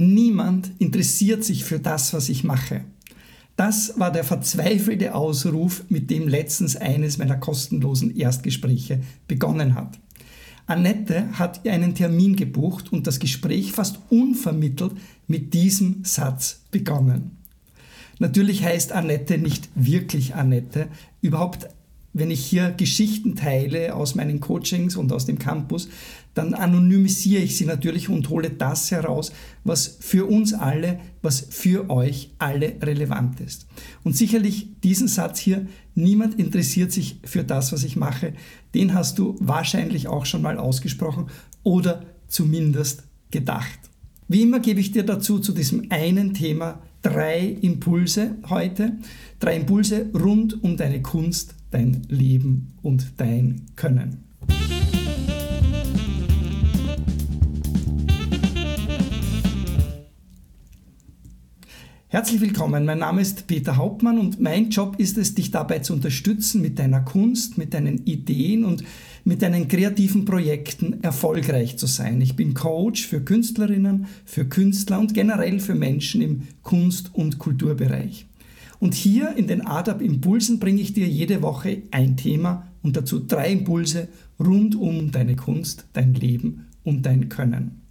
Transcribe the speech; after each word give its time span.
Niemand 0.00 0.70
interessiert 0.78 1.42
sich 1.42 1.64
für 1.64 1.80
das, 1.80 2.12
was 2.12 2.28
ich 2.28 2.44
mache. 2.44 2.84
Das 3.56 3.98
war 3.98 4.12
der 4.12 4.22
verzweifelte 4.22 5.12
Ausruf, 5.12 5.82
mit 5.88 6.08
dem 6.08 6.28
letztens 6.28 6.76
eines 6.76 7.18
meiner 7.18 7.36
kostenlosen 7.36 8.14
Erstgespräche 8.16 9.00
begonnen 9.26 9.74
hat. 9.74 9.98
Annette 10.68 11.36
hat 11.36 11.66
einen 11.66 11.96
Termin 11.96 12.36
gebucht 12.36 12.92
und 12.92 13.08
das 13.08 13.18
Gespräch 13.18 13.72
fast 13.72 13.98
unvermittelt 14.08 14.92
mit 15.26 15.52
diesem 15.52 16.04
Satz 16.04 16.60
begonnen. 16.70 17.32
Natürlich 18.20 18.62
heißt 18.62 18.92
Annette 18.92 19.36
nicht 19.36 19.68
wirklich 19.74 20.36
Annette. 20.36 20.86
Überhaupt 21.22 21.66
wenn 22.18 22.30
ich 22.30 22.44
hier 22.44 22.70
Geschichten 22.70 23.34
teile 23.36 23.94
aus 23.94 24.14
meinen 24.14 24.40
Coachings 24.40 24.96
und 24.96 25.12
aus 25.12 25.26
dem 25.26 25.38
Campus, 25.38 25.88
dann 26.34 26.54
anonymisiere 26.54 27.42
ich 27.42 27.56
sie 27.56 27.64
natürlich 27.64 28.08
und 28.08 28.28
hole 28.28 28.50
das 28.50 28.90
heraus, 28.90 29.32
was 29.64 29.98
für 30.00 30.26
uns 30.26 30.54
alle, 30.54 31.00
was 31.20 31.40
für 31.50 31.90
euch 31.90 32.30
alle 32.38 32.76
relevant 32.80 33.40
ist. 33.40 33.66
Und 34.04 34.16
sicherlich 34.16 34.68
diesen 34.84 35.08
Satz 35.08 35.38
hier, 35.38 35.66
niemand 35.94 36.38
interessiert 36.38 36.92
sich 36.92 37.20
für 37.24 37.44
das, 37.44 37.72
was 37.72 37.82
ich 37.82 37.96
mache, 37.96 38.34
den 38.74 38.94
hast 38.94 39.18
du 39.18 39.36
wahrscheinlich 39.40 40.06
auch 40.06 40.26
schon 40.26 40.42
mal 40.42 40.58
ausgesprochen 40.58 41.26
oder 41.62 42.04
zumindest 42.28 43.02
gedacht. 43.30 43.78
Wie 44.28 44.42
immer 44.42 44.60
gebe 44.60 44.80
ich 44.80 44.92
dir 44.92 45.04
dazu 45.04 45.38
zu 45.38 45.52
diesem 45.52 45.86
einen 45.90 46.34
Thema 46.34 46.82
drei 47.02 47.56
Impulse 47.62 48.36
heute, 48.48 48.98
drei 49.40 49.56
Impulse 49.56 50.06
rund 50.14 50.62
um 50.62 50.76
deine 50.76 51.02
Kunst 51.02 51.54
dein 51.70 52.02
Leben 52.08 52.74
und 52.82 53.12
dein 53.18 53.62
Können. 53.76 54.24
Herzlich 62.10 62.40
willkommen, 62.40 62.86
mein 62.86 63.00
Name 63.00 63.20
ist 63.20 63.46
Peter 63.46 63.76
Hauptmann 63.76 64.18
und 64.18 64.40
mein 64.40 64.70
Job 64.70 64.96
ist 64.98 65.18
es, 65.18 65.34
dich 65.34 65.50
dabei 65.50 65.80
zu 65.80 65.92
unterstützen, 65.92 66.62
mit 66.62 66.78
deiner 66.78 67.02
Kunst, 67.02 67.58
mit 67.58 67.74
deinen 67.74 68.06
Ideen 68.06 68.64
und 68.64 68.82
mit 69.24 69.42
deinen 69.42 69.68
kreativen 69.68 70.24
Projekten 70.24 71.02
erfolgreich 71.02 71.76
zu 71.76 71.86
sein. 71.86 72.22
Ich 72.22 72.34
bin 72.34 72.54
Coach 72.54 73.06
für 73.06 73.20
Künstlerinnen, 73.20 74.06
für 74.24 74.46
Künstler 74.46 75.00
und 75.00 75.12
generell 75.12 75.60
für 75.60 75.74
Menschen 75.74 76.22
im 76.22 76.42
Kunst- 76.62 77.10
und 77.12 77.38
Kulturbereich. 77.38 78.26
Und 78.80 78.94
hier 78.94 79.36
in 79.36 79.46
den 79.46 79.66
ADAP 79.66 80.02
Impulsen 80.02 80.58
bringe 80.60 80.80
ich 80.80 80.92
dir 80.92 81.08
jede 81.08 81.42
Woche 81.42 81.82
ein 81.90 82.16
Thema 82.16 82.68
und 82.82 82.96
dazu 82.96 83.18
drei 83.18 83.50
Impulse 83.50 84.08
rund 84.38 84.76
um 84.76 85.10
deine 85.10 85.36
Kunst, 85.36 85.86
dein 85.92 86.14
Leben 86.14 86.66
und 86.84 87.04
dein 87.04 87.28
Können. 87.28 87.82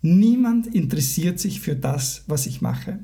Niemand 0.00 0.66
interessiert 0.68 1.38
sich 1.38 1.60
für 1.60 1.76
das, 1.76 2.24
was 2.26 2.46
ich 2.46 2.60
mache. 2.60 3.00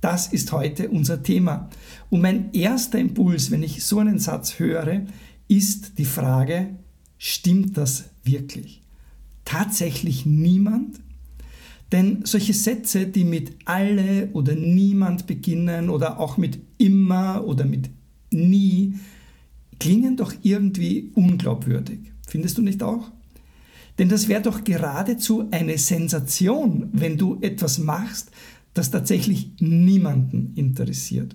Das 0.00 0.28
ist 0.28 0.52
heute 0.52 0.88
unser 0.88 1.22
Thema. 1.22 1.68
Und 2.10 2.22
mein 2.22 2.52
erster 2.52 2.98
Impuls, 2.98 3.50
wenn 3.50 3.62
ich 3.62 3.84
so 3.84 3.98
einen 3.98 4.18
Satz 4.18 4.58
höre, 4.58 5.02
ist 5.48 5.98
die 5.98 6.04
Frage, 6.04 6.76
stimmt 7.18 7.76
das 7.76 8.10
wirklich? 8.24 8.82
Tatsächlich 9.44 10.24
niemand? 10.26 11.00
Denn 11.92 12.20
solche 12.24 12.52
Sätze, 12.52 13.06
die 13.06 13.24
mit 13.24 13.52
alle 13.64 14.28
oder 14.32 14.54
niemand 14.54 15.26
beginnen 15.26 15.88
oder 15.88 16.20
auch 16.20 16.36
mit 16.36 16.58
immer 16.76 17.44
oder 17.46 17.64
mit 17.64 17.88
nie, 18.30 18.94
klingen 19.78 20.16
doch 20.16 20.34
irgendwie 20.42 21.10
unglaubwürdig. 21.14 22.00
Findest 22.26 22.58
du 22.58 22.62
nicht 22.62 22.82
auch? 22.82 23.10
Denn 23.98 24.08
das 24.08 24.28
wäre 24.28 24.42
doch 24.42 24.64
geradezu 24.64 25.48
eine 25.50 25.78
Sensation, 25.78 26.88
wenn 26.92 27.16
du 27.16 27.38
etwas 27.40 27.78
machst, 27.78 28.30
das 28.74 28.90
tatsächlich 28.90 29.50
niemanden 29.58 30.52
interessiert. 30.54 31.34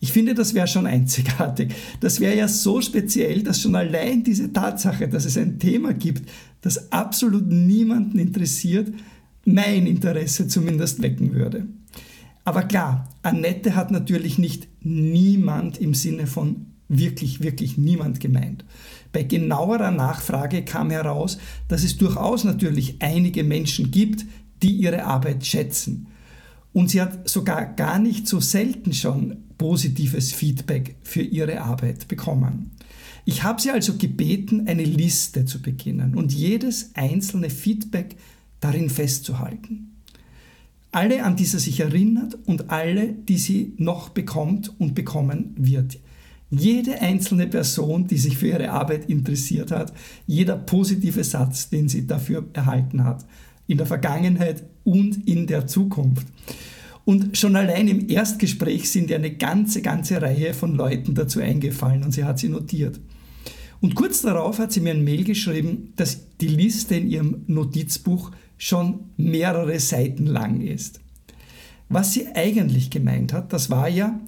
Ich 0.00 0.12
finde, 0.12 0.34
das 0.34 0.54
wäre 0.54 0.68
schon 0.68 0.86
einzigartig. 0.86 1.74
Das 2.00 2.20
wäre 2.20 2.36
ja 2.36 2.46
so 2.46 2.80
speziell, 2.80 3.42
dass 3.42 3.62
schon 3.62 3.74
allein 3.74 4.22
diese 4.22 4.52
Tatsache, 4.52 5.08
dass 5.08 5.24
es 5.24 5.36
ein 5.36 5.58
Thema 5.58 5.92
gibt, 5.92 6.28
das 6.60 6.92
absolut 6.92 7.46
niemanden 7.48 8.18
interessiert, 8.18 8.92
mein 9.44 9.86
Interesse 9.86 10.48
zumindest 10.48 11.02
wecken 11.02 11.34
würde. 11.34 11.66
Aber 12.44 12.62
klar, 12.62 13.08
Annette 13.22 13.76
hat 13.76 13.90
natürlich 13.90 14.38
nicht 14.38 14.68
niemand 14.80 15.78
im 15.78 15.94
Sinne 15.94 16.26
von 16.26 16.66
wirklich, 16.88 17.42
wirklich 17.42 17.76
niemand 17.76 18.20
gemeint. 18.20 18.64
Bei 19.12 19.22
genauerer 19.22 19.90
Nachfrage 19.90 20.64
kam 20.64 20.90
heraus, 20.90 21.38
dass 21.68 21.84
es 21.84 21.96
durchaus 21.96 22.44
natürlich 22.44 22.96
einige 23.00 23.44
Menschen 23.44 23.90
gibt, 23.90 24.24
die 24.62 24.72
ihre 24.72 25.04
Arbeit 25.04 25.46
schätzen. 25.46 26.06
Und 26.72 26.90
sie 26.90 27.00
hat 27.00 27.28
sogar 27.28 27.66
gar 27.66 27.98
nicht 27.98 28.26
so 28.26 28.40
selten 28.40 28.92
schon 28.92 29.38
positives 29.56 30.32
Feedback 30.32 30.96
für 31.02 31.22
ihre 31.22 31.60
Arbeit 31.60 32.08
bekommen. 32.08 32.70
Ich 33.24 33.42
habe 33.42 33.60
sie 33.60 33.70
also 33.70 33.94
gebeten, 33.98 34.68
eine 34.68 34.84
Liste 34.84 35.44
zu 35.44 35.60
beginnen 35.60 36.14
und 36.14 36.32
jedes 36.32 36.92
einzelne 36.94 37.50
Feedback 37.50 38.16
darin 38.60 38.90
festzuhalten. 38.90 39.96
Alle, 40.90 41.24
an 41.24 41.36
die 41.36 41.44
sie 41.44 41.58
sich 41.58 41.80
erinnert 41.80 42.38
und 42.46 42.70
alle, 42.70 43.12
die 43.12 43.36
sie 43.36 43.74
noch 43.76 44.08
bekommt 44.08 44.72
und 44.80 44.94
bekommen 44.94 45.54
wird. 45.56 45.98
Jede 46.50 47.02
einzelne 47.02 47.46
Person, 47.46 48.06
die 48.06 48.16
sich 48.16 48.38
für 48.38 48.48
ihre 48.48 48.70
Arbeit 48.70 49.10
interessiert 49.10 49.70
hat, 49.70 49.92
jeder 50.26 50.56
positive 50.56 51.22
Satz, 51.22 51.68
den 51.68 51.88
sie 51.88 52.06
dafür 52.06 52.46
erhalten 52.54 53.04
hat, 53.04 53.26
in 53.66 53.76
der 53.76 53.86
Vergangenheit 53.86 54.64
und 54.84 55.28
in 55.28 55.46
der 55.46 55.66
Zukunft. 55.66 56.26
Und 57.04 57.36
schon 57.36 57.54
allein 57.56 57.88
im 57.88 58.08
Erstgespräch 58.08 58.90
sind 58.90 59.10
ihr 59.10 59.16
eine 59.16 59.34
ganze, 59.34 59.82
ganze 59.82 60.20
Reihe 60.20 60.54
von 60.54 60.74
Leuten 60.74 61.14
dazu 61.14 61.40
eingefallen 61.40 62.02
und 62.02 62.12
sie 62.12 62.24
hat 62.24 62.38
sie 62.38 62.48
notiert. 62.48 62.98
Und 63.80 63.94
kurz 63.94 64.22
darauf 64.22 64.58
hat 64.58 64.72
sie 64.72 64.80
mir 64.80 64.90
ein 64.90 65.04
Mail 65.04 65.24
geschrieben, 65.24 65.92
dass 65.96 66.36
die 66.40 66.48
Liste 66.48 66.96
in 66.96 67.08
ihrem 67.08 67.44
Notizbuch 67.46 68.32
schon 68.58 69.10
mehrere 69.16 69.80
Seiten 69.80 70.26
lang 70.26 70.60
ist. 70.60 71.00
Was 71.88 72.12
sie 72.12 72.26
eigentlich 72.34 72.90
gemeint 72.90 73.32
hat, 73.32 73.52
das 73.52 73.70
war 73.70 73.88
ja, 73.88 74.20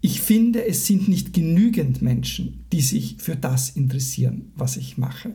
ich 0.00 0.20
finde, 0.20 0.64
es 0.66 0.86
sind 0.86 1.08
nicht 1.08 1.32
genügend 1.32 2.02
Menschen, 2.02 2.64
die 2.72 2.80
sich 2.80 3.16
für 3.18 3.36
das 3.36 3.70
interessieren, 3.70 4.52
was 4.54 4.76
ich 4.76 4.96
mache. 4.96 5.34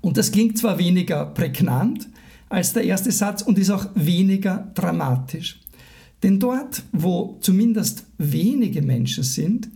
Und 0.00 0.16
das 0.16 0.32
klingt 0.32 0.58
zwar 0.58 0.78
weniger 0.78 1.26
prägnant 1.26 2.08
als 2.48 2.72
der 2.72 2.84
erste 2.84 3.10
Satz 3.10 3.42
und 3.42 3.58
ist 3.58 3.70
auch 3.70 3.86
weniger 3.94 4.70
dramatisch. 4.74 5.60
Denn 6.22 6.38
dort, 6.38 6.82
wo 6.92 7.38
zumindest 7.40 8.04
wenige 8.18 8.82
Menschen 8.82 9.24
sind, 9.24 9.70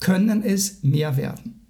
können 0.00 0.42
es 0.42 0.82
mehr 0.82 1.16
werden. 1.16 1.65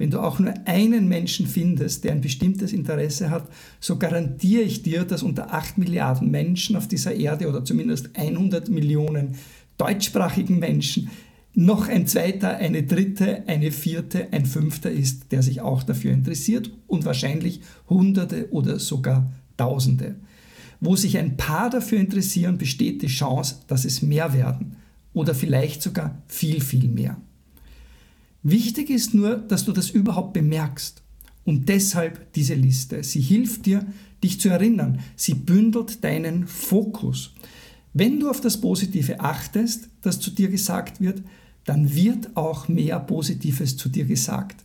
Wenn 0.00 0.10
du 0.10 0.20
auch 0.20 0.38
nur 0.38 0.54
einen 0.64 1.08
Menschen 1.08 1.46
findest, 1.46 2.04
der 2.04 2.12
ein 2.12 2.22
bestimmtes 2.22 2.72
Interesse 2.72 3.28
hat, 3.28 3.46
so 3.80 3.98
garantiere 3.98 4.62
ich 4.62 4.82
dir, 4.82 5.04
dass 5.04 5.22
unter 5.22 5.52
8 5.52 5.76
Milliarden 5.76 6.30
Menschen 6.30 6.74
auf 6.74 6.88
dieser 6.88 7.14
Erde 7.14 7.50
oder 7.50 7.66
zumindest 7.66 8.08
100 8.16 8.70
Millionen 8.70 9.34
deutschsprachigen 9.76 10.58
Menschen 10.58 11.10
noch 11.52 11.86
ein 11.86 12.06
zweiter, 12.06 12.56
eine 12.56 12.84
dritte, 12.84 13.46
eine 13.46 13.70
vierte, 13.72 14.32
ein 14.32 14.46
fünfter 14.46 14.90
ist, 14.90 15.32
der 15.32 15.42
sich 15.42 15.60
auch 15.60 15.82
dafür 15.82 16.12
interessiert 16.12 16.70
und 16.86 17.04
wahrscheinlich 17.04 17.60
Hunderte 17.90 18.50
oder 18.52 18.78
sogar 18.78 19.30
Tausende. 19.58 20.14
Wo 20.80 20.96
sich 20.96 21.18
ein 21.18 21.36
paar 21.36 21.68
dafür 21.68 22.00
interessieren, 22.00 22.56
besteht 22.56 23.02
die 23.02 23.08
Chance, 23.08 23.56
dass 23.66 23.84
es 23.84 24.00
mehr 24.00 24.32
werden 24.32 24.76
oder 25.12 25.34
vielleicht 25.34 25.82
sogar 25.82 26.22
viel, 26.26 26.62
viel 26.62 26.88
mehr. 26.88 27.18
Wichtig 28.42 28.90
ist 28.90 29.14
nur, 29.14 29.36
dass 29.36 29.64
du 29.64 29.72
das 29.72 29.90
überhaupt 29.90 30.32
bemerkst. 30.32 31.02
Und 31.44 31.68
deshalb 31.68 32.32
diese 32.34 32.54
Liste. 32.54 33.02
Sie 33.02 33.20
hilft 33.20 33.66
dir, 33.66 33.86
dich 34.22 34.40
zu 34.40 34.48
erinnern. 34.48 35.00
Sie 35.16 35.34
bündelt 35.34 36.04
deinen 36.04 36.46
Fokus. 36.46 37.32
Wenn 37.92 38.20
du 38.20 38.30
auf 38.30 38.40
das 38.40 38.60
Positive 38.60 39.20
achtest, 39.20 39.88
das 40.02 40.20
zu 40.20 40.30
dir 40.30 40.48
gesagt 40.48 41.00
wird, 41.00 41.22
dann 41.64 41.94
wird 41.94 42.36
auch 42.36 42.68
mehr 42.68 43.00
Positives 43.00 43.76
zu 43.76 43.88
dir 43.88 44.04
gesagt. 44.04 44.64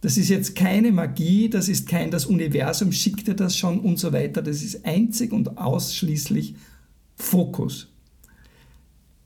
Das 0.00 0.16
ist 0.16 0.28
jetzt 0.28 0.54
keine 0.54 0.92
Magie, 0.92 1.48
das 1.48 1.68
ist 1.68 1.88
kein, 1.88 2.10
das 2.10 2.26
Universum 2.26 2.92
schickt 2.92 3.26
dir 3.26 3.34
das 3.34 3.56
schon 3.56 3.80
und 3.80 3.98
so 3.98 4.12
weiter. 4.12 4.42
Das 4.42 4.62
ist 4.62 4.84
einzig 4.84 5.32
und 5.32 5.58
ausschließlich 5.58 6.54
Fokus. 7.16 7.88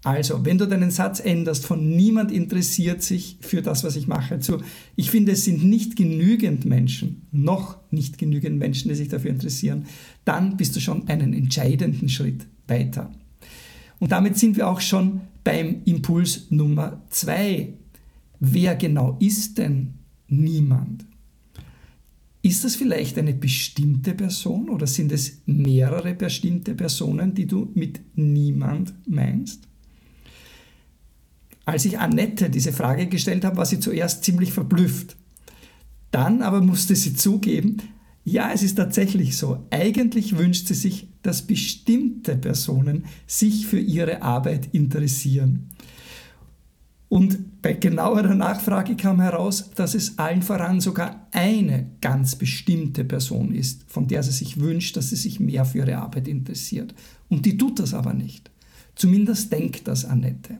Also, 0.02 0.46
wenn 0.46 0.56
du 0.56 0.66
deinen 0.66 0.90
Satz 0.90 1.20
änderst 1.20 1.66
von 1.66 1.94
niemand 1.94 2.32
interessiert 2.32 3.02
sich 3.02 3.36
für 3.40 3.60
das, 3.60 3.84
was 3.84 3.96
ich 3.96 4.06
mache, 4.06 4.38
zu 4.38 4.62
ich 4.96 5.10
finde, 5.10 5.32
es 5.32 5.44
sind 5.44 5.62
nicht 5.62 5.94
genügend 5.94 6.64
Menschen, 6.64 7.26
noch 7.32 7.76
nicht 7.90 8.16
genügend 8.16 8.58
Menschen, 8.58 8.88
die 8.88 8.94
sich 8.94 9.08
dafür 9.08 9.30
interessieren, 9.30 9.84
dann 10.24 10.56
bist 10.56 10.74
du 10.74 10.80
schon 10.80 11.06
einen 11.08 11.34
entscheidenden 11.34 12.08
Schritt 12.08 12.46
weiter. 12.66 13.12
Und 13.98 14.12
damit 14.12 14.38
sind 14.38 14.56
wir 14.56 14.68
auch 14.68 14.80
schon 14.80 15.20
beim 15.44 15.82
Impuls 15.84 16.50
Nummer 16.50 17.02
zwei. 17.10 17.74
Wer 18.38 18.76
genau 18.76 19.18
ist 19.20 19.58
denn 19.58 19.94
niemand? 20.28 21.04
Ist 22.40 22.64
das 22.64 22.74
vielleicht 22.74 23.18
eine 23.18 23.34
bestimmte 23.34 24.14
Person 24.14 24.70
oder 24.70 24.86
sind 24.86 25.12
es 25.12 25.42
mehrere 25.44 26.14
bestimmte 26.14 26.74
Personen, 26.74 27.34
die 27.34 27.44
du 27.44 27.70
mit 27.74 28.00
niemand 28.14 28.94
meinst? 29.06 29.68
Als 31.70 31.84
ich 31.84 32.00
Annette 32.00 32.50
diese 32.50 32.72
Frage 32.72 33.06
gestellt 33.06 33.44
habe, 33.44 33.58
war 33.58 33.64
sie 33.64 33.78
zuerst 33.78 34.24
ziemlich 34.24 34.52
verblüfft. 34.52 35.16
Dann 36.10 36.42
aber 36.42 36.60
musste 36.60 36.96
sie 36.96 37.14
zugeben, 37.14 37.76
ja, 38.24 38.50
es 38.52 38.64
ist 38.64 38.74
tatsächlich 38.74 39.36
so. 39.36 39.64
Eigentlich 39.70 40.36
wünscht 40.36 40.66
sie 40.66 40.74
sich, 40.74 41.06
dass 41.22 41.46
bestimmte 41.46 42.36
Personen 42.36 43.04
sich 43.28 43.68
für 43.68 43.78
ihre 43.78 44.20
Arbeit 44.20 44.70
interessieren. 44.72 45.68
Und 47.08 47.62
bei 47.62 47.74
genauerer 47.74 48.34
Nachfrage 48.34 48.96
kam 48.96 49.20
heraus, 49.20 49.70
dass 49.76 49.94
es 49.94 50.18
allen 50.18 50.42
voran 50.42 50.80
sogar 50.80 51.28
eine 51.30 51.92
ganz 52.00 52.34
bestimmte 52.34 53.04
Person 53.04 53.54
ist, 53.54 53.84
von 53.86 54.08
der 54.08 54.24
sie 54.24 54.32
sich 54.32 54.58
wünscht, 54.58 54.96
dass 54.96 55.10
sie 55.10 55.16
sich 55.16 55.38
mehr 55.38 55.64
für 55.64 55.78
ihre 55.78 55.98
Arbeit 55.98 56.26
interessiert. 56.26 56.96
Und 57.28 57.46
die 57.46 57.56
tut 57.56 57.78
das 57.78 57.94
aber 57.94 58.12
nicht. 58.12 58.50
Zumindest 58.96 59.52
denkt 59.52 59.86
das 59.86 60.04
Annette. 60.04 60.58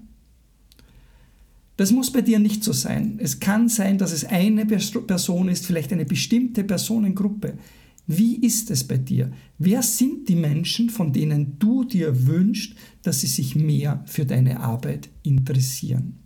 Das 1.80 1.92
muss 1.92 2.12
bei 2.12 2.20
dir 2.20 2.38
nicht 2.38 2.62
so 2.62 2.74
sein. 2.74 3.18
Es 3.22 3.40
kann 3.40 3.70
sein, 3.70 3.96
dass 3.96 4.12
es 4.12 4.26
eine 4.26 4.66
Person 4.66 5.48
ist, 5.48 5.64
vielleicht 5.64 5.90
eine 5.94 6.04
bestimmte 6.04 6.62
Personengruppe. 6.62 7.54
Wie 8.06 8.36
ist 8.36 8.70
es 8.70 8.84
bei 8.84 8.98
dir? 8.98 9.32
Wer 9.56 9.82
sind 9.82 10.28
die 10.28 10.36
Menschen, 10.36 10.90
von 10.90 11.10
denen 11.14 11.58
du 11.58 11.84
dir 11.84 12.26
wünschst, 12.26 12.74
dass 13.02 13.20
sie 13.20 13.28
sich 13.28 13.56
mehr 13.56 14.04
für 14.04 14.26
deine 14.26 14.60
Arbeit 14.60 15.08
interessieren? 15.22 16.18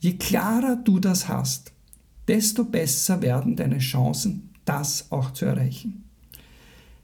Je 0.00 0.14
klarer 0.14 0.82
du 0.82 0.98
das 0.98 1.28
hast, 1.28 1.70
desto 2.26 2.64
besser 2.64 3.22
werden 3.22 3.54
deine 3.54 3.78
Chancen, 3.78 4.50
das 4.64 5.12
auch 5.12 5.30
zu 5.30 5.44
erreichen. 5.44 6.02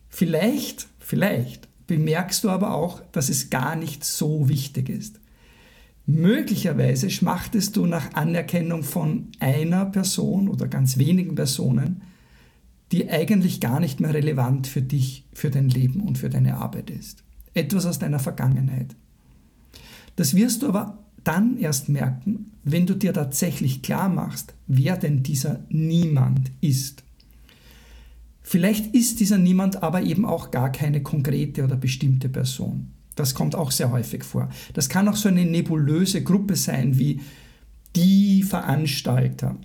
Vielleicht, 0.09 0.88
vielleicht 0.99 1.69
bemerkst 1.87 2.43
du 2.43 2.50
aber 2.50 2.75
auch, 2.75 3.03
dass 3.12 3.29
es 3.29 3.50
gar 3.50 3.77
nicht 3.77 4.03
so 4.03 4.49
wichtig 4.49 4.88
ist. 4.88 5.21
Möglicherweise 6.12 7.08
schmachtest 7.08 7.76
du 7.76 7.86
nach 7.86 8.14
Anerkennung 8.14 8.82
von 8.82 9.28
einer 9.38 9.84
Person 9.84 10.48
oder 10.48 10.66
ganz 10.66 10.98
wenigen 10.98 11.36
Personen, 11.36 12.02
die 12.90 13.08
eigentlich 13.08 13.60
gar 13.60 13.78
nicht 13.78 14.00
mehr 14.00 14.12
relevant 14.12 14.66
für 14.66 14.82
dich, 14.82 15.24
für 15.32 15.50
dein 15.50 15.68
Leben 15.68 16.00
und 16.00 16.18
für 16.18 16.28
deine 16.28 16.56
Arbeit 16.56 16.90
ist. 16.90 17.22
Etwas 17.54 17.86
aus 17.86 18.00
deiner 18.00 18.18
Vergangenheit. 18.18 18.96
Das 20.16 20.34
wirst 20.34 20.62
du 20.62 20.68
aber 20.68 20.98
dann 21.22 21.56
erst 21.58 21.88
merken, 21.88 22.52
wenn 22.64 22.86
du 22.86 22.94
dir 22.94 23.12
tatsächlich 23.12 23.82
klar 23.82 24.08
machst, 24.08 24.54
wer 24.66 24.96
denn 24.96 25.22
dieser 25.22 25.64
Niemand 25.68 26.50
ist. 26.60 27.04
Vielleicht 28.42 28.96
ist 28.96 29.20
dieser 29.20 29.38
Niemand 29.38 29.84
aber 29.84 30.02
eben 30.02 30.24
auch 30.24 30.50
gar 30.50 30.72
keine 30.72 31.04
konkrete 31.04 31.62
oder 31.62 31.76
bestimmte 31.76 32.28
Person. 32.28 32.90
Das 33.20 33.34
kommt 33.34 33.55
auch 33.55 33.70
sehr 33.70 33.90
häufig 33.90 34.25
vor. 34.25 34.49
Das 34.72 34.88
kann 34.88 35.06
auch 35.06 35.14
so 35.14 35.28
eine 35.28 35.44
nebulöse 35.44 36.22
Gruppe 36.22 36.56
sein 36.56 36.99
wie 36.99 37.20
die 37.94 38.43
Veranstalter, 38.43 39.58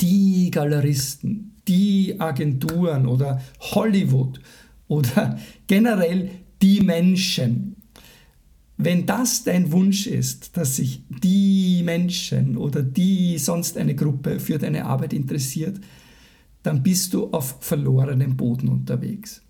die 0.00 0.50
Galeristen, 0.50 1.54
die 1.68 2.16
Agenturen 2.18 3.06
oder 3.06 3.40
Hollywood 3.60 4.40
oder 4.88 5.38
generell 5.68 6.28
die 6.60 6.80
Menschen. 6.80 7.76
Wenn 8.78 9.06
das 9.06 9.44
dein 9.44 9.70
Wunsch 9.70 10.08
ist, 10.08 10.56
dass 10.56 10.74
sich 10.74 11.04
die 11.08 11.82
Menschen 11.84 12.56
oder 12.56 12.82
die 12.82 13.38
sonst 13.38 13.76
eine 13.78 13.94
Gruppe 13.94 14.40
für 14.40 14.58
deine 14.58 14.86
Arbeit 14.86 15.12
interessiert, 15.12 15.80
dann 16.64 16.82
bist 16.82 17.14
du 17.14 17.30
auf 17.30 17.58
verlorenem 17.60 18.36
Boden 18.36 18.66
unterwegs. 18.66 19.42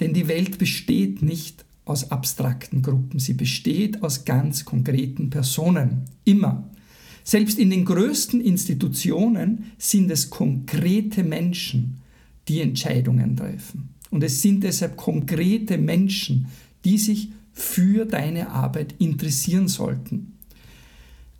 Denn 0.00 0.12
die 0.12 0.26
Welt 0.26 0.58
besteht 0.58 1.22
nicht 1.22 1.64
aus 1.88 2.10
abstrakten 2.10 2.82
Gruppen. 2.82 3.18
Sie 3.18 3.34
besteht 3.34 4.02
aus 4.02 4.24
ganz 4.24 4.64
konkreten 4.64 5.30
Personen. 5.30 6.02
Immer. 6.24 6.68
Selbst 7.24 7.58
in 7.58 7.70
den 7.70 7.84
größten 7.84 8.40
Institutionen 8.40 9.72
sind 9.78 10.10
es 10.10 10.30
konkrete 10.30 11.24
Menschen, 11.24 12.00
die 12.48 12.60
Entscheidungen 12.60 13.36
treffen. 13.36 13.90
Und 14.10 14.22
es 14.22 14.40
sind 14.40 14.64
deshalb 14.64 14.96
konkrete 14.96 15.76
Menschen, 15.76 16.46
die 16.84 16.98
sich 16.98 17.28
für 17.52 18.06
deine 18.06 18.50
Arbeit 18.50 18.94
interessieren 18.98 19.68
sollten. 19.68 20.38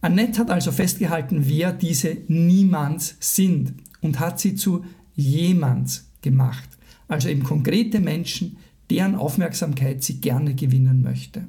Annette 0.01 0.41
hat 0.41 0.51
also 0.51 0.73
festgehalten, 0.73 1.49
wer 1.49 1.73
diese 1.73 2.19
Niemands 2.29 3.17
sind 3.21 3.75
und 4.01 4.21
hat 4.21 4.39
sie 4.41 4.55
zu 4.55 4.85
Jemands 5.15 6.11
gemacht. 6.23 6.69
Also 7.09 7.29
eben 7.29 7.43
konkrete 7.43 7.99
Menschen, 7.99 8.59
deren 8.91 9.15
Aufmerksamkeit 9.15 10.03
sie 10.03 10.21
gerne 10.21 10.55
gewinnen 10.55 11.03
möchte. 11.03 11.45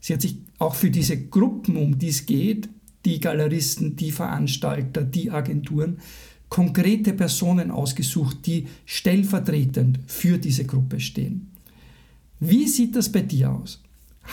Sie 0.00 0.14
hat 0.14 0.22
sich 0.22 0.38
auch 0.58 0.74
für 0.74 0.90
diese 0.90 1.26
Gruppen, 1.26 1.76
um 1.76 1.98
die 1.98 2.08
es 2.08 2.26
geht, 2.26 2.68
die 3.04 3.20
Galeristen, 3.20 3.96
die 3.96 4.12
Veranstalter, 4.12 5.02
die 5.02 5.30
Agenturen, 5.30 5.98
konkrete 6.48 7.12
Personen 7.12 7.70
ausgesucht, 7.70 8.46
die 8.46 8.66
stellvertretend 8.84 10.00
für 10.06 10.38
diese 10.38 10.64
Gruppe 10.64 11.00
stehen. 11.00 11.50
Wie 12.40 12.66
sieht 12.66 12.96
das 12.96 13.10
bei 13.10 13.20
dir 13.20 13.52
aus? 13.52 13.82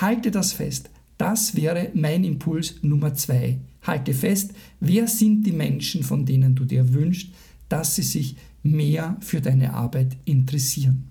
Halte 0.02 0.32
das 0.32 0.54
fest. 0.54 0.90
Das 1.18 1.56
wäre 1.56 1.92
mein 1.94 2.24
Impuls 2.24 2.76
Nummer 2.82 3.14
zwei. 3.14 3.60
Halte 3.84 4.14
fest, 4.14 4.52
wer 4.80 5.08
sind 5.08 5.46
die 5.46 5.52
Menschen, 5.52 6.04
von 6.04 6.26
denen 6.26 6.56
du 6.56 6.66
dir 6.66 6.94
wünschst, 6.94 7.30
dass 7.70 7.96
sie 7.96 8.04
sich 8.04 8.36
mehr 8.64 9.18
für 9.22 9.42
deine 9.42 9.74
Arbeit 9.74 10.18
interessieren. 10.26 11.06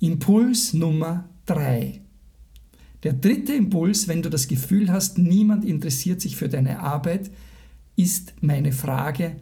Impuls 0.00 0.74
Nummer 0.74 1.28
drei. 1.46 2.00
Der 3.02 3.12
dritte 3.12 3.52
Impuls, 3.54 4.08
wenn 4.08 4.22
du 4.22 4.30
das 4.30 4.48
Gefühl 4.48 4.90
hast, 4.90 5.18
niemand 5.18 5.64
interessiert 5.64 6.20
sich 6.20 6.36
für 6.36 6.48
deine 6.48 6.80
Arbeit, 6.80 7.30
ist 7.96 8.34
meine 8.40 8.72
Frage, 8.72 9.36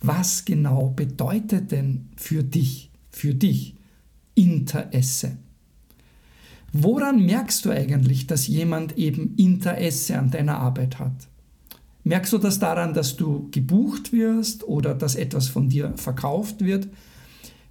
was 0.00 0.44
genau 0.44 0.90
bedeutet 0.90 1.72
denn 1.72 2.08
für 2.16 2.42
dich, 2.42 2.90
für 3.10 3.34
dich 3.34 3.74
Interesse? 4.34 5.36
Woran 6.72 7.24
merkst 7.24 7.64
du 7.64 7.70
eigentlich, 7.70 8.26
dass 8.26 8.46
jemand 8.46 8.96
eben 8.96 9.34
Interesse 9.36 10.18
an 10.18 10.30
deiner 10.30 10.58
Arbeit 10.58 10.98
hat? 10.98 11.28
Merkst 12.04 12.32
du 12.32 12.38
das 12.38 12.58
daran, 12.58 12.94
dass 12.94 13.16
du 13.16 13.48
gebucht 13.50 14.12
wirst 14.12 14.64
oder 14.64 14.94
dass 14.94 15.16
etwas 15.16 15.48
von 15.48 15.68
dir 15.68 15.92
verkauft 15.96 16.64
wird? 16.64 16.88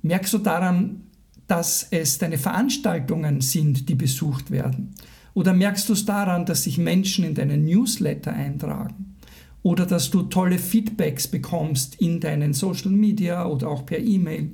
Merkst 0.02 0.34
du 0.34 0.38
daran, 0.40 1.04
dass 1.48 1.88
es 1.92 2.18
deine 2.18 2.38
Veranstaltungen 2.38 3.42
sind, 3.42 3.90
die 3.90 3.96
besucht 3.96 4.52
werden? 4.52 4.94
Oder 5.34 5.54
merkst 5.54 5.88
du 5.88 5.94
es 5.94 6.06
daran, 6.06 6.46
dass 6.46 6.64
sich 6.64 6.78
Menschen 6.78 7.24
in 7.24 7.36
deinen 7.36 7.66
Newsletter 7.66 8.34
eintragen? 8.34 9.16
Oder 9.64 9.86
dass 9.86 10.10
du 10.10 10.24
tolle 10.24 10.60
Feedbacks 10.60 11.28
bekommst 11.28 11.96
in 11.96 12.20
deinen 12.20 12.54
Social 12.54 12.92
Media 12.92 13.46
oder 13.46 13.70
auch 13.70 13.86
per 13.86 14.00
E-Mail? 14.00 14.52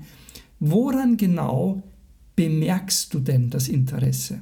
Woran 0.59 1.17
genau 1.17 1.83
bemerkst 2.35 3.13
du 3.13 3.19
denn 3.19 3.50
das 3.50 3.67
Interesse? 3.67 4.39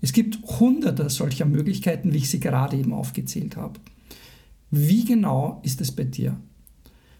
Es 0.00 0.12
gibt 0.12 0.38
hunderte 0.58 1.08
solcher 1.10 1.44
Möglichkeiten, 1.44 2.12
wie 2.12 2.18
ich 2.18 2.30
sie 2.30 2.40
gerade 2.40 2.76
eben 2.76 2.92
aufgezählt 2.92 3.56
habe. 3.56 3.78
Wie 4.70 5.04
genau 5.04 5.60
ist 5.62 5.80
es 5.80 5.92
bei 5.92 6.04
dir? 6.04 6.36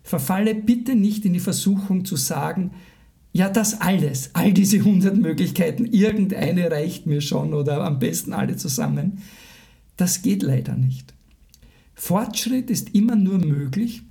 Verfalle 0.03 0.55
bitte 0.55 0.95
nicht 0.95 1.25
in 1.25 1.33
die 1.33 1.41
Versuchung 1.41 2.05
zu 2.05 2.17
sagen, 2.17 2.73
ja, 3.33 3.49
das 3.49 3.81
alles, 3.81 4.31
all 4.35 4.53
diese 4.53 4.79
100 4.79 5.17
Möglichkeiten, 5.17 5.87
irgendeine 5.87 6.71
reicht 6.71 7.07
mir 7.07 7.23
schon 7.23 7.55
oder 7.55 7.83
am 7.83 7.99
besten 7.99 8.35
alle 8.35 8.57
zusammen. 8.57 9.23
Das 9.97 10.23
geht 10.23 10.43
leider 10.43 10.77
nicht. 10.77 11.15
Fortschritt 11.95 12.69
ist 12.69 12.95
immer 12.95 13.17
nur 13.17 13.39
möglich, 13.39 14.03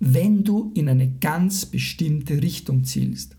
wenn 0.00 0.42
du 0.42 0.72
in 0.74 0.88
eine 0.88 1.08
ganz 1.20 1.66
bestimmte 1.66 2.42
Richtung 2.42 2.84
zielst. 2.84 3.36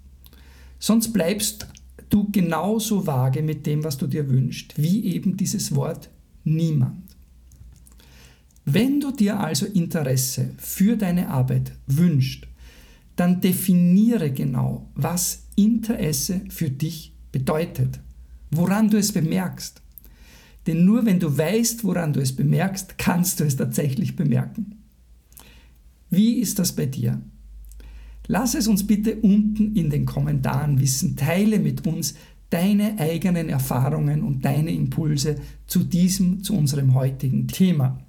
Sonst 0.80 1.12
bleibst 1.12 1.68
du 2.10 2.30
genauso 2.32 3.06
vage 3.06 3.42
mit 3.42 3.66
dem, 3.66 3.84
was 3.84 3.98
du 3.98 4.08
dir 4.08 4.30
wünschst, 4.30 4.82
wie 4.82 5.06
eben 5.06 5.36
dieses 5.36 5.76
Wort 5.76 6.10
niemand. 6.46 7.04
Wenn 8.66 9.02
du 9.02 9.12
dir 9.12 9.40
also 9.40 9.66
Interesse 9.66 10.52
für 10.58 10.96
deine 10.96 11.28
Arbeit 11.30 11.74
wünschst, 11.88 12.48
dann 13.16 13.42
definiere 13.42 14.32
genau, 14.32 14.90
was 14.96 15.48
Interesse 15.56 16.42
für 16.50 16.70
dich 16.70 17.16
bedeutet, 17.32 18.00
woran 18.52 18.90
du 18.90 18.98
es 18.98 19.12
bemerkst. 19.12 19.82
Denn 20.66 20.86
nur 20.86 21.06
wenn 21.06 21.20
du 21.20 21.38
weißt, 21.38 21.84
woran 21.84 22.14
du 22.14 22.22
es 22.22 22.36
bemerkst, 22.36 22.98
kannst 22.98 23.40
du 23.40 23.44
es 23.44 23.58
tatsächlich 23.58 24.16
bemerken. 24.16 24.84
Wie 26.10 26.36
ist 26.36 26.60
das 26.60 26.74
bei 26.74 26.86
dir? 26.86 27.22
Lass 28.28 28.56
es 28.56 28.68
uns 28.68 28.88
bitte 28.88 29.16
unten 29.18 29.76
in 29.76 29.90
den 29.90 30.06
Kommentaren 30.06 30.80
wissen. 30.80 31.18
Teile 31.18 31.60
mit 31.60 31.86
uns 31.86 32.14
deine 32.50 33.00
eigenen 33.00 33.50
Erfahrungen 33.50 34.24
und 34.24 34.46
deine 34.46 34.72
Impulse 34.72 35.38
zu 35.66 35.84
diesem, 35.84 36.44
zu 36.44 36.56
unserem 36.56 36.94
heutigen 36.94 37.48
Thema. 37.48 38.00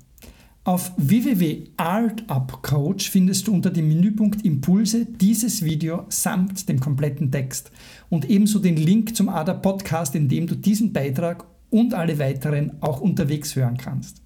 Auf 0.67 0.93
www.artupcoach 0.97 3.11
findest 3.11 3.47
du 3.47 3.53
unter 3.53 3.71
dem 3.71 3.87
Menüpunkt 3.87 4.47
Impulse 4.47 5.05
dieses 5.05 5.63
Video 5.63 6.07
samt 6.09 6.71
dem 6.71 6.81
kompletten 6.81 7.31
Text 7.31 7.71
und 8.09 8.31
ebenso 8.31 8.61
den 8.61 8.79
Link 8.79 9.15
zum 9.15 9.29
ADA 9.29 9.53
Podcast, 9.53 10.15
in 10.15 10.27
dem 10.27 10.47
du 10.47 10.55
diesen 10.55 10.95
Beitrag 10.95 11.45
und 11.69 11.93
alle 11.93 12.19
weiteren 12.19 12.81
auch 12.81 13.03
unterwegs 13.03 13.55
hören 13.57 13.77
kannst. 13.77 14.23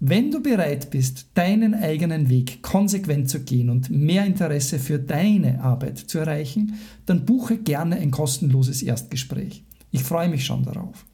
Wenn 0.00 0.32
du 0.32 0.42
bereit 0.42 0.90
bist, 0.90 1.28
deinen 1.34 1.74
eigenen 1.74 2.28
Weg 2.28 2.60
konsequent 2.60 3.30
zu 3.30 3.44
gehen 3.44 3.70
und 3.70 3.90
mehr 3.90 4.26
Interesse 4.26 4.80
für 4.80 4.98
deine 4.98 5.62
Arbeit 5.62 5.98
zu 5.98 6.18
erreichen, 6.18 6.74
dann 7.06 7.24
buche 7.24 7.58
gerne 7.58 7.98
ein 7.98 8.10
kostenloses 8.10 8.82
Erstgespräch. 8.82 9.62
Ich 9.92 10.02
freue 10.02 10.28
mich 10.28 10.44
schon 10.44 10.64
darauf. 10.64 11.06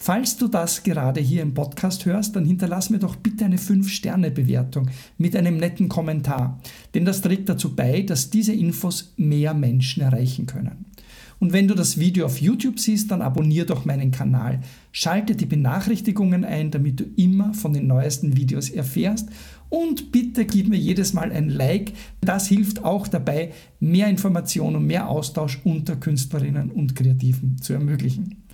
Falls 0.00 0.36
du 0.36 0.46
das 0.46 0.84
gerade 0.84 1.20
hier 1.20 1.42
im 1.42 1.54
Podcast 1.54 2.06
hörst, 2.06 2.36
dann 2.36 2.44
hinterlass 2.44 2.88
mir 2.88 3.00
doch 3.00 3.16
bitte 3.16 3.44
eine 3.44 3.56
5-Sterne-Bewertung 3.56 4.88
mit 5.18 5.34
einem 5.34 5.56
netten 5.56 5.88
Kommentar, 5.88 6.60
denn 6.94 7.04
das 7.04 7.20
trägt 7.20 7.48
dazu 7.48 7.74
bei, 7.74 8.02
dass 8.02 8.30
diese 8.30 8.52
Infos 8.52 9.12
mehr 9.16 9.54
Menschen 9.54 10.04
erreichen 10.04 10.46
können. 10.46 10.86
Und 11.40 11.52
wenn 11.52 11.68
du 11.68 11.74
das 11.74 11.98
Video 11.98 12.26
auf 12.26 12.40
YouTube 12.40 12.78
siehst, 12.78 13.10
dann 13.10 13.22
abonniere 13.22 13.66
doch 13.66 13.84
meinen 13.84 14.10
Kanal. 14.10 14.60
Schalte 14.92 15.36
die 15.36 15.46
Benachrichtigungen 15.46 16.44
ein, 16.44 16.70
damit 16.70 17.00
du 17.00 17.04
immer 17.16 17.54
von 17.54 17.72
den 17.72 17.86
neuesten 17.86 18.36
Videos 18.36 18.70
erfährst. 18.70 19.28
Und 19.68 20.10
bitte 20.10 20.46
gib 20.46 20.68
mir 20.68 20.78
jedes 20.78 21.12
Mal 21.12 21.30
ein 21.30 21.48
Like. 21.48 21.92
Das 22.20 22.48
hilft 22.48 22.84
auch 22.84 23.06
dabei, 23.06 23.52
mehr 23.78 24.08
Information 24.08 24.74
und 24.74 24.86
mehr 24.86 25.08
Austausch 25.08 25.60
unter 25.62 25.96
Künstlerinnen 25.96 26.70
und 26.70 26.96
Kreativen 26.96 27.58
zu 27.60 27.72
ermöglichen. 27.72 28.47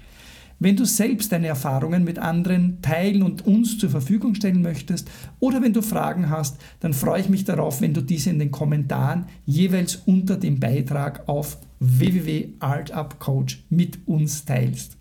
Wenn 0.59 0.77
du 0.77 0.85
selbst 0.85 1.33
deine 1.33 1.49
Erfahrungen 1.49 2.05
mit 2.05 2.19
anderen 2.19 2.81
teilen 2.81 3.23
und 3.23 3.47
uns 3.47 3.79
zur 3.79 3.91
Verfügung 3.91 4.35
stellen 4.35 4.63
möchtest 4.63 5.11
oder 5.41 5.61
wenn 5.63 5.73
du 5.73 5.83
Fragen 5.83 6.31
hast, 6.31 6.57
dann 6.81 6.93
freue 6.93 7.21
ich 7.21 7.29
mich 7.29 7.45
darauf, 7.45 7.81
wenn 7.81 7.95
du 7.95 8.01
diese 8.01 8.31
in 8.31 8.39
den 8.39 8.51
Kommentaren 8.51 9.27
jeweils 9.47 9.97
unter 10.07 10.37
dem 10.37 10.61
Beitrag 10.61 11.29
auf 11.29 11.59
www.artupcoach 11.81 13.65
mit 13.69 13.99
uns 14.07 14.45
teilst. 14.45 14.97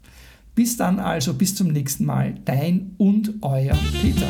Bis 0.56 0.78
dann 0.78 1.00
also, 1.00 1.34
bis 1.34 1.56
zum 1.56 1.70
nächsten 1.70 2.06
Mal, 2.06 2.36
dein 2.46 2.92
und 2.98 3.34
euer 3.42 3.76
Peter. 4.02 4.28